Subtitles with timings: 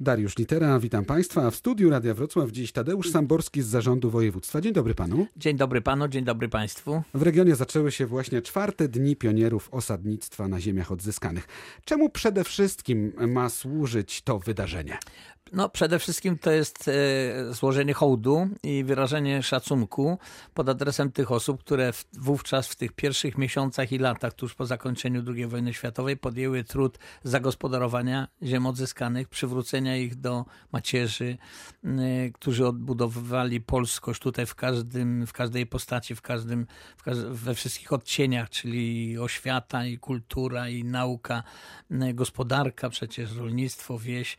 [0.00, 1.50] Dariusz Litera, witam Państwa.
[1.50, 4.60] W studiu Radia Wrocław dziś Tadeusz Samborski z Zarządu Województwa.
[4.60, 5.26] Dzień dobry Panu.
[5.36, 7.02] Dzień dobry Panu, dzień dobry Państwu.
[7.14, 11.48] W regionie zaczęły się właśnie czwarte dni pionierów osadnictwa na ziemiach odzyskanych.
[11.84, 14.98] Czemu przede wszystkim ma służyć to wydarzenie?
[15.52, 20.18] No, przede wszystkim to jest e, złożenie hołdu i wyrażenie szacunku
[20.54, 25.22] pod adresem tych osób, które wówczas w tych pierwszych miesiącach i latach, tuż po zakończeniu
[25.34, 31.38] II wojny światowej, podjęły trud zagospodarowania ziem odzyskanych, przywrócenia ich do macierzy,
[31.84, 37.54] e, którzy odbudowywali polskość tutaj w, każdym, w każdej postaci, w każdym, w każ we
[37.54, 41.42] wszystkich odcieniach, czyli oświata i kultura i nauka,
[41.90, 44.36] e, gospodarka, przecież rolnictwo, wieś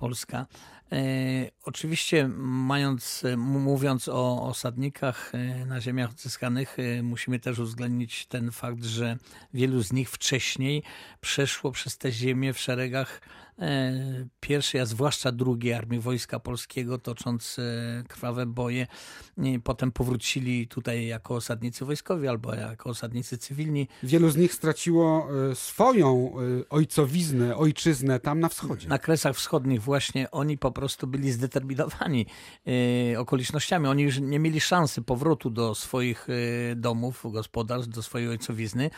[0.00, 0.46] Polska.
[0.92, 8.50] E, oczywiście, mając, mówiąc o osadnikach e, na ziemiach odzyskanych, e, musimy też uwzględnić ten
[8.50, 9.16] fakt, że
[9.54, 10.82] wielu z nich wcześniej
[11.20, 13.20] przeszło przez te ziemię w szeregach
[14.40, 17.56] pierwszej, a zwłaszcza drugiej Armii Wojska Polskiego, tocząc
[18.08, 18.86] krwawe boje.
[19.64, 23.88] Potem powrócili tutaj jako osadnicy wojskowi albo jako osadnicy cywilni.
[24.02, 26.32] Wielu z nich straciło swoją
[26.70, 28.88] ojcowiznę, ojczyznę tam na wschodzie.
[28.88, 32.26] Na Kresach Wschodnich właśnie oni po prostu byli zdeterminowani
[33.14, 33.86] e, okolicznościami.
[33.86, 38.90] Oni już nie mieli szansy powrotu do swoich e, domów, gospodarstw, do swojej ojcowizny.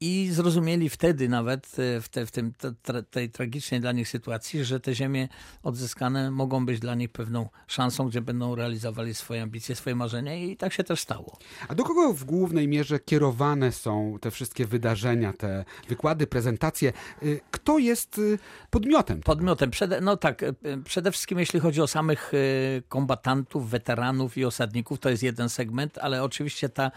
[0.00, 2.52] E, i zrozumieli wtedy nawet e, w, te, w tym,
[2.82, 5.28] te, tej tragicznej dla nich sytuacji, że te ziemie
[5.62, 10.56] odzyskane mogą być dla nich pewną szansą, gdzie będą realizowali swoje ambicje, swoje marzenia i
[10.56, 11.38] tak się też stało.
[11.68, 16.92] A do kogo w głównej mierze kierowane są te wszystkie wydarzenia, te wykłady, prezentacje?
[17.22, 18.38] Y, kto jest y,
[18.70, 19.20] podmiotem?
[19.20, 19.70] Podmiotem.
[19.70, 22.32] Przede, no tak, y, przede wszystkim jeśli chodzi o samych
[22.88, 26.90] kombatantów, weteranów i osadników, to jest jeden segment, ale oczywiście ta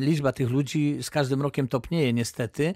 [0.00, 2.74] liczba tych ludzi z każdym rokiem topnieje niestety niestety,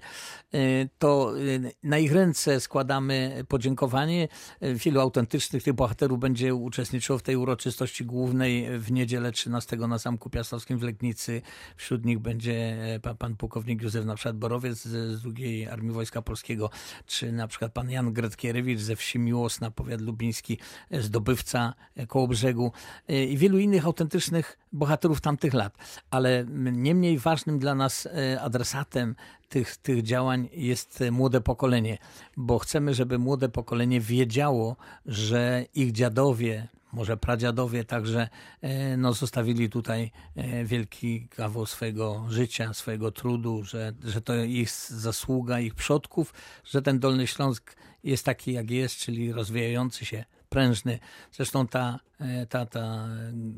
[0.53, 4.27] y, to y, na ich ręce składamy podziękowanie.
[4.61, 10.29] Wielu autentycznych tych bohaterów będzie uczestniczyło w tej uroczystości głównej w niedzielę 13 na Zamku
[10.29, 11.41] Piastowskim w Legnicy.
[11.75, 16.69] Wśród nich będzie e, pan pułkownik Józef na przykład Borowiec z drugiej Armii Wojska Polskiego,
[17.05, 20.57] czy na przykład pan Jan Gretkierewicz ze wsi Miłosna, powiat lubiński,
[20.91, 22.71] e, zdobywca e, koło brzegu
[23.07, 25.77] i wielu innych autentycznych bohaterów tamtych lat.
[26.11, 28.07] Ale niemniej ważnym dla nas
[28.41, 29.15] adresatem
[29.49, 31.97] tych, tych działań jest młode pokolenie,
[32.37, 38.29] bo chcemy, żeby młode pokolenie wiedziało, że ich dziadowie, może pradziadowie także
[38.61, 44.69] e, no, zostawili tutaj e, wielki kawał swojego życia, swojego trudu, że, że to ich
[44.89, 46.33] zasługa ich przodków,
[46.63, 50.99] że ten Dolny Śląsk jest taki jak jest, czyli rozwijający się prężny.
[51.31, 53.07] Zresztą ta, e, ta, ta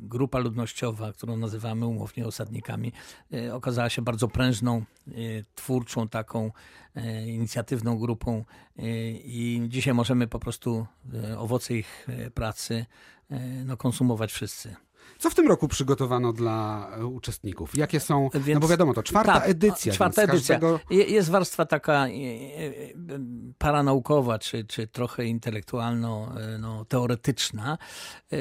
[0.02, 2.92] grupa ludnościowa, którą nazywamy umownie osadnikami,
[3.34, 5.12] e, okazała się bardzo prężną, e,
[5.56, 6.52] twórczą, taką
[7.26, 8.46] inicjatywną grupą
[9.24, 10.86] i dzisiaj możemy po prostu
[11.38, 12.86] owoce ich pracy
[13.66, 14.76] no, konsumować wszyscy.
[15.18, 17.76] Co w tym roku przygotowano dla e, uczestników?
[17.76, 19.94] Jakie są, Więc, no bo wiadomo, to czwarta tak, edycja.
[19.94, 20.60] Czwarta edycja.
[20.60, 20.80] Każdego...
[20.90, 22.12] Jest warstwa taka e, e,
[23.58, 27.78] paranaukowa, czy, czy trochę intelektualno-teoretyczna,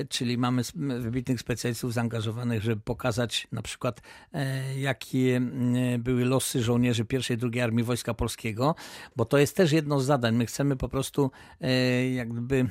[0.09, 0.62] czyli mamy
[1.01, 4.00] wybitnych specjalistów zaangażowanych, żeby pokazać na przykład,
[4.77, 5.41] jakie
[5.99, 8.75] były losy żołnierzy pierwszej i drugiej Armii Wojska Polskiego,
[9.17, 10.37] bo to jest też jedno z zadań.
[10.37, 11.31] My chcemy po prostu
[12.15, 12.69] jakby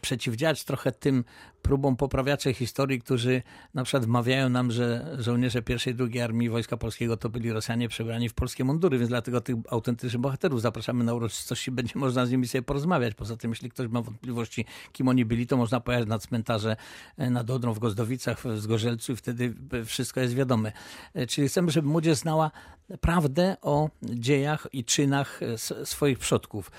[0.00, 1.24] przeciwdziałać trochę tym
[1.66, 3.42] próbom poprawiaczy historii, którzy
[3.74, 7.88] na przykład wmawiają nam, że żołnierze pierwszej i drugiej Armii Wojska Polskiego to byli Rosjanie
[7.88, 12.30] przebrani w polskie mundury, więc dlatego tych autentycznych bohaterów zapraszamy na uroczystości, będzie można z
[12.30, 13.14] nimi sobie porozmawiać.
[13.14, 16.76] Poza tym, jeśli ktoś ma wątpliwości, kim oni byli, to można pojechać na cmentarze
[17.16, 20.72] e, nad Odrą w Gozdowicach, w Zgorzelcu i wtedy wszystko jest wiadome.
[21.14, 22.50] E, czyli chcemy, żeby młodzież znała
[23.00, 26.70] prawdę o dziejach i czynach e, swoich przodków.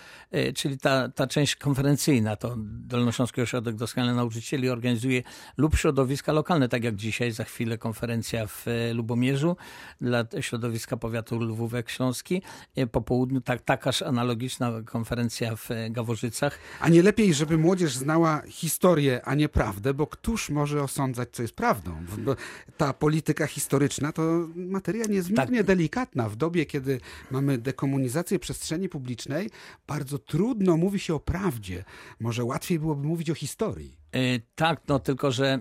[0.55, 5.23] Czyli ta, ta część konferencyjna, to Dolnośląski Ośrodek Doskonale Nauczycieli organizuje
[5.57, 9.55] lub środowiska lokalne, tak jak dzisiaj, za chwilę konferencja w e, Lubomierzu
[10.01, 12.41] dla środowiska powiatu Lwówek Śląski.
[12.75, 16.59] E, po południu tak, takaż analogiczna konferencja w e, Gaworzycach.
[16.79, 21.41] A nie lepiej, żeby młodzież znała historię, a nie prawdę, bo któż może osądzać, co
[21.41, 21.91] jest prawdą?
[22.17, 22.35] Bo
[22.77, 25.67] ta polityka historyczna to materia niezmiernie tak.
[25.67, 26.29] delikatna.
[26.29, 26.99] W dobie, kiedy
[27.31, 29.49] mamy dekomunizację przestrzeni publicznej,
[29.87, 31.83] bardzo trudno mówi się o prawdzie.
[32.19, 33.97] Może łatwiej byłoby mówić o historii.
[34.11, 35.59] E, tak, no tylko że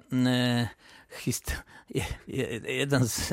[2.69, 3.33] jeden z,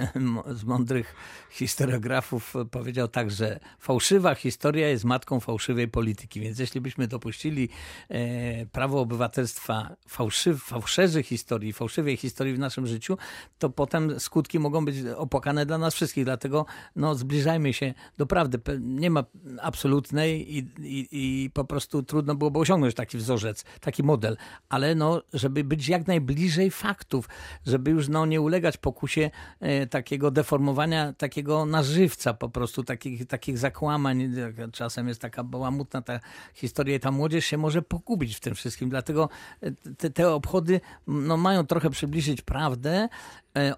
[0.51, 1.15] z mądrych
[1.50, 6.39] historiografów powiedział tak, że fałszywa historia jest matką fałszywej polityki.
[6.41, 7.69] Więc jeśli byśmy dopuścili
[8.09, 13.18] e, prawo obywatelstwa fałszyw, fałszerzy historii, fałszywej historii w naszym życiu,
[13.59, 16.25] to potem skutki mogą być opłakane dla nas wszystkich.
[16.25, 16.65] Dlatego
[16.95, 18.59] no, zbliżajmy się do prawdy.
[18.80, 19.24] Nie ma
[19.62, 24.38] absolutnej i, i, i po prostu trudno byłoby osiągnąć taki wzorzec, taki model.
[24.69, 27.30] Ale no, żeby być jak najbliżej faktów,
[27.65, 33.57] żeby już no, nie ulegać pokusie e, takiego deformowania, takiego nażywca po prostu, takich, takich
[33.57, 34.33] zakłamań.
[34.71, 36.19] Czasem jest taka bałamutna ta
[36.53, 38.89] historia i ta młodzież się może pogubić w tym wszystkim.
[38.89, 39.29] Dlatego
[39.61, 43.09] e, te, te obchody no, mają trochę przybliżyć prawdę,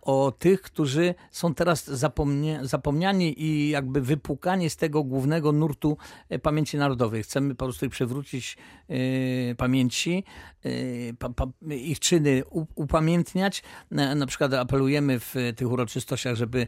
[0.01, 5.97] o tych, którzy są teraz zapomnia zapomniani i jakby wypłukani z tego głównego nurtu
[6.29, 7.23] e, pamięci narodowej.
[7.23, 8.57] Chcemy po prostu przywrócić
[8.89, 10.23] y, pamięci,
[10.65, 12.43] y, pa, pa, ich czyny
[12.75, 13.63] upamiętniać.
[13.91, 16.67] Na, na, przykład apelujemy w tych uroczystościach, żeby y,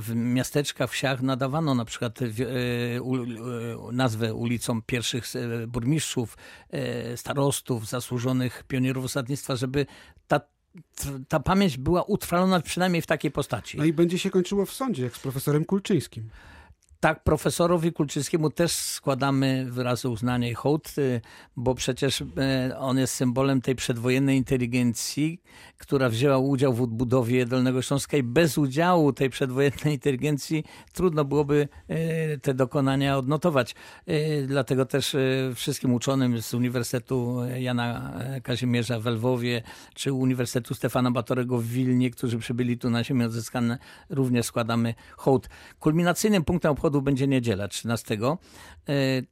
[0.00, 2.18] w miasteczkach, wsiach nadawano na przykład
[3.92, 5.24] nazwę ulicom pierwszych
[5.68, 6.36] burmistrzów,
[7.16, 9.86] starostów, zasłużonych pionierów osadnictwa, żeby
[10.28, 10.40] ta
[11.28, 13.78] ta pamięć była utrwalona przynajmniej w takiej postaci.
[13.78, 16.28] No i będzie się kończyło w sądzie, jak z profesorem Kulczyńskim.
[17.00, 21.20] Tak, profesorowi Kulczyńskiemu też składamy wyrazy uznania i hołd, y,
[21.56, 22.26] bo przecież y,
[22.78, 25.42] on jest symbolem tej przedwojennej inteligencji,
[25.78, 31.68] która wzięła udział w odbudowie Dolnego Śląska i bez udziału tej przedwojennej inteligencji trudno byłoby
[31.90, 33.74] y, te dokonania odnotować.
[34.46, 35.16] Dlatego też
[35.54, 38.12] wszystkim uczonym z Uniwersytetu Jana
[38.42, 39.62] Kazimierza w Lwowie,
[39.94, 43.78] czy Uniwersytetu Stefana Batorego w Wilnie, którzy przybyli tu na ziemię odzyskane,
[44.10, 45.48] również składamy hołd.
[45.80, 48.18] Kulminacyjnym punktem obchodu obchodu będzie niedziela 13.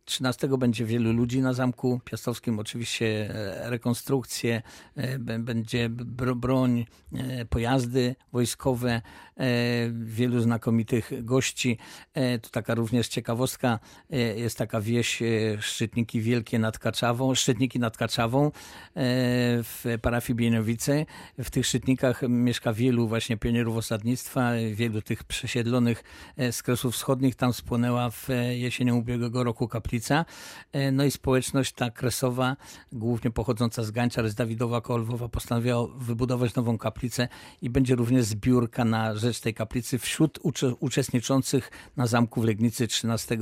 [0.04, 4.62] 13 e, będzie wielu ludzi na Zamku Piastowskim, oczywiście e, rekonstrukcje,
[4.96, 5.88] e, będzie
[6.36, 6.86] broń,
[7.50, 9.02] pojazdy wojskowe,
[9.92, 11.78] wielu znakomitych gości.
[12.42, 13.78] Tu taka również ciekawostka,
[14.36, 15.22] jest taka wieś
[15.60, 18.50] Szczytniki Wielkie nad Kaczawą, Szczytniki nad Kaczawą
[19.64, 21.06] w parafii Bienowice.
[21.38, 26.04] W tych Szczytnikach mieszka wielu właśnie pionierów osadnictwa, wielu tych przesiedlonych
[26.50, 30.24] z Kresów Wschodnich tam spłonęła w e, jesienią ubiegłego roku kaplica.
[30.72, 32.56] E, no i społeczność ta kresowa,
[32.92, 37.28] głównie pochodząca z Gańcza, z Dawidowa Kolwowa, postanowiła wybudować nową kaplicę
[37.62, 40.38] i będzie również zbiórka na rzecz tej kaplicy wśród
[40.80, 43.38] uczestniczących na zamku w Legnicy 13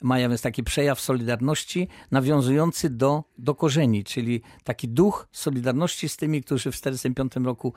[0.00, 6.42] maja, więc taki przejaw solidarności nawiązujący do, do korzeni, czyli taki duch solidarności z tymi,
[6.42, 7.74] którzy w 1945 roku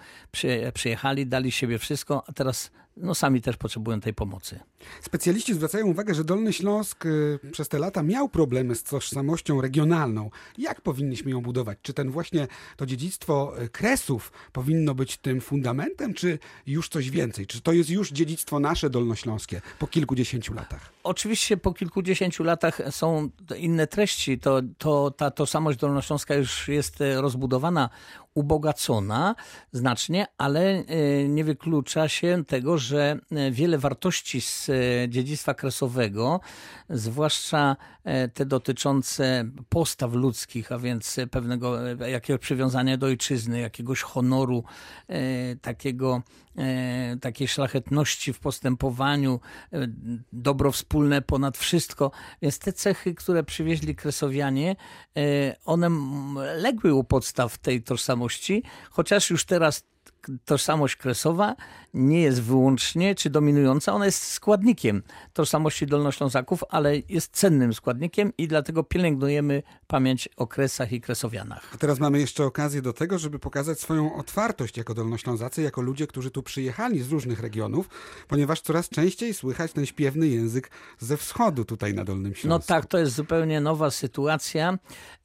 [0.73, 4.59] przyjechali, dali siebie wszystko, a teraz no sami też potrzebują tej pomocy.
[5.01, 10.29] Specjaliści zwracają uwagę, że Dolny Śląsk y, przez te lata miał problemy z tożsamością regionalną.
[10.57, 11.77] Jak powinniśmy ją budować?
[11.81, 12.47] Czy ten właśnie
[12.77, 17.47] to dziedzictwo y, Kresów powinno być tym fundamentem, czy już coś więcej?
[17.47, 20.93] Czy to jest już dziedzictwo nasze dolnośląskie po kilkudziesięciu latach?
[21.03, 24.39] Oczywiście po kilkudziesięciu latach są inne treści.
[24.39, 27.89] To, to, ta tożsamość dolnośląska już jest e, rozbudowana
[28.35, 29.35] ubogacona
[29.71, 30.83] znacznie, ale e,
[31.29, 34.73] nie wyklucza się tego, że e, wiele wartości z e,
[35.09, 36.39] dziedzictwa kresowego,
[36.89, 37.75] zwłaszcza
[38.33, 44.63] te dotyczące postaw ludzkich, a więc pewnego jakiegoś przywiązania do ojczyzny, jakiegoś honoru,
[45.61, 46.21] takiego
[47.21, 49.39] takiej szlachetności w postępowaniu,
[50.33, 52.11] dobro wspólne ponad wszystko.
[52.41, 54.75] Więc te cechy, które przywieźli kresowianie,
[55.65, 55.89] one
[56.57, 59.83] legły u podstaw tej tożsamości tożsamości, chociaż już teraz
[60.45, 61.55] tożsamość kresowa
[61.93, 65.03] nie jest wyłącznie czy dominująca, ona jest składnikiem
[65.33, 71.71] tożsamości dolnoślązaków, ale jest cennym składnikiem i dlatego pielęgnujemy pamięć o Kresach i Kresowianach.
[71.73, 76.07] A teraz mamy jeszcze okazję do tego, żeby pokazać swoją otwartość jako dolnoślązacy, jako ludzie,
[76.07, 77.89] którzy tu przyjechali z różnych regionów,
[78.27, 82.47] ponieważ coraz częściej słychać ten śpiewny język ze wschodu tutaj na Dolnym Śląsku.
[82.47, 84.77] No tak, to jest zupełnie nowa sytuacja.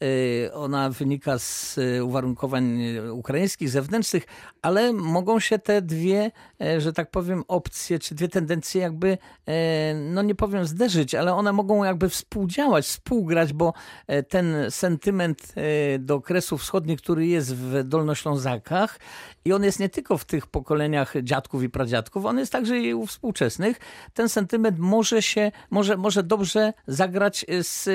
[0.03, 2.79] Y, ona wynika z y, uwarunkowań
[3.13, 4.25] ukraińskich, zewnętrznych,
[4.63, 6.31] ale mogą się te dwie
[6.63, 11.35] E, że tak powiem, opcje, czy dwie tendencje jakby, e, no nie powiem zderzyć, ale
[11.35, 13.73] one mogą jakby współdziałać, współgrać, bo
[14.07, 15.55] e, ten sentyment
[15.99, 18.99] do Kresów Wschodnich, który jest w Dolnoślązakach
[19.45, 22.95] i on jest nie tylko w tych pokoleniach dziadków i pradziadków, on jest także i
[22.95, 23.81] u współczesnych.
[24.15, 27.89] Ten sentyment może się, może, może dobrze zagrać z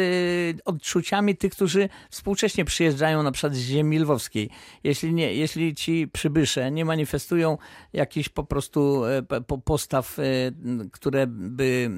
[0.65, 4.49] odczuciami tych, którzy współcześnie przyjeżdżają na przykład z ziemi lwowskiej.
[4.83, 7.57] Jeśli, nie, jeśli ci przybysze nie manifestują
[7.93, 9.21] jakichś po prostu e,
[9.65, 10.23] postaw, e,
[10.91, 11.89] które by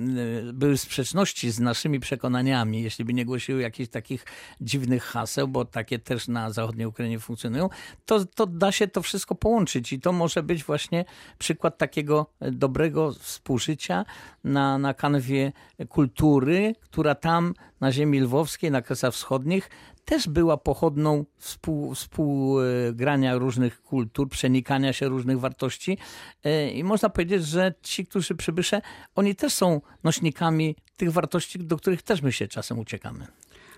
[0.49, 4.25] e, były w sprzeczności z naszymi przekonaniami, jeśli by nie głosiły jakichś takich
[4.61, 7.69] dziwnych haseł, bo takie też na zachodniej Ukrainie funkcjonują,
[8.05, 11.05] to, to da się to wszystko połączyć i to może być właśnie
[11.37, 14.05] przykład takiego dobrego współżycia
[14.43, 15.51] na, na kanwie
[15.89, 19.69] kultury, która tam na ziemi lwowskiej, na Kresach Wschodnich
[20.05, 25.97] też była pochodną współ, współgrania różnych kultur, przenikania się różnych wartości.
[26.43, 28.81] E, I można powiedzieć, że ci, którzy przybysze,
[29.15, 33.27] oni też są nośnikami tych wartości, do których też my się czasem uciekamy.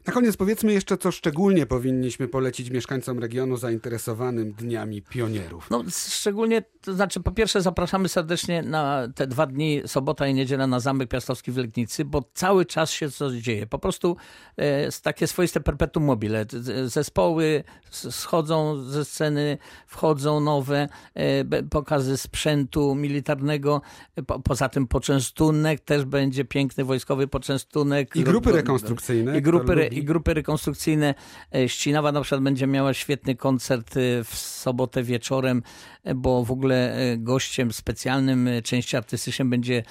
[0.08, 5.70] Na koniec powiedzmy jeszcze, co szczególnie powinniśmy polecić mieszkańcom regionu zainteresowanym Dniami Pionierów.
[5.70, 10.68] No, szczególnie, to znaczy po pierwsze zapraszamy serdecznie na te dwa dni, sobota i niedziela
[10.68, 13.68] na Zamek Piastowski w Legnicy, bo cały czas się coś dzieje.
[13.68, 14.16] Po prostu
[14.58, 16.46] e, takie swoiste perpetuum mobile.
[16.86, 23.82] Zespoły schodzą ze sceny, wchodzą nowe, e, pokazy sprzętu militarnego,
[24.28, 28.16] po, poza tym poczęstunek, też będzie piękny wojskowy poczęstunek.
[28.16, 29.38] I grupy rekonstrukcyjne.
[29.38, 31.16] I grupy, i grupy rekonstrukcyjne.
[31.56, 35.64] E, Ścinawa na przykład będzie miała świetny koncert e, w sobotę wieczorem,
[36.04, 39.84] e, bo w ogóle gościem specjalnym części artystycznej będzie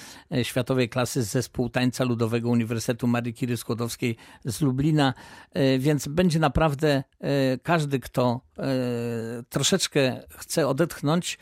[0.43, 5.13] światowej klasy zespół tańca ludowego Uniwersytetu Marii Curie Skłodowskiej z Lublina,
[5.79, 7.03] więc będzie naprawdę
[7.63, 8.41] każdy, kto
[9.49, 11.37] troszeczkę chce odetchnąć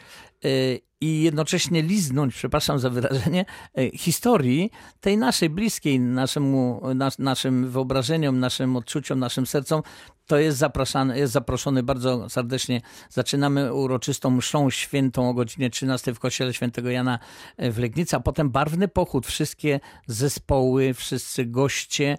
[1.02, 3.46] i jednocześnie liznąć, przepraszam za wyrażenie,
[3.78, 9.82] e, historii tej naszej bliskiej naszemu, nas, naszym wyobrażeniom, naszym odczuciom, naszym sercom,
[10.28, 12.82] to jest, zapraszany, jest zaproszony bardzo serdecznie.
[13.10, 17.20] Zaczynamy uroczystą mszą świętą o godzinie 13 w kościele świętego Jana
[17.58, 19.28] e, w Legnicy, a potem barwny pochód.
[19.28, 22.18] Wszystkie zespoły, wszyscy goście,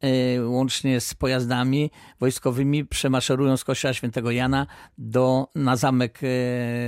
[0.00, 0.08] e,
[0.44, 4.66] łącznie z pojazdami wojskowymi, przemaszerują z kościoła świętego Jana
[4.98, 6.20] do, na zamek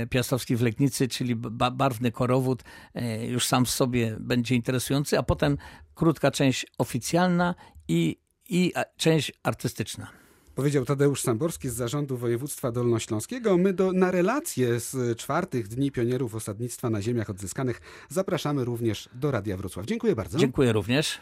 [0.09, 2.63] Piastowski w Legnicy, czyli barwny korowód.
[3.27, 5.57] Już sam w sobie będzie interesujący, a potem
[5.95, 7.55] krótka część oficjalna
[7.87, 8.17] i,
[8.49, 10.07] i część artystyczna.
[10.55, 13.57] Powiedział Tadeusz Samborski z Zarządu Województwa Dolnośląskiego.
[13.57, 19.31] My do, na relacje z czwartych Dni Pionierów Osadnictwa na Ziemiach Odzyskanych zapraszamy również do
[19.31, 19.85] Radia Wrocław.
[19.85, 20.37] Dziękuję bardzo.
[20.37, 21.19] Dziękuję również.